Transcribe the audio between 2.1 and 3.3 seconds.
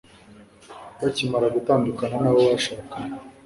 n'abo bashakanye